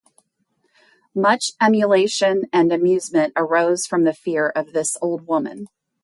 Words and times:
Much 1.13 1.51
emulation 1.61 2.45
and 2.51 2.71
amusement 2.73 3.31
arose 3.35 3.85
from 3.85 4.03
the 4.03 4.15
fear 4.15 4.49
of 4.49 4.73
this 4.73 4.97
old 4.99 5.27
woman. 5.27 5.67